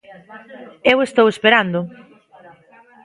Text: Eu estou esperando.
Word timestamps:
Eu 0.91 0.97
estou 1.03 1.25
esperando. 1.29 1.79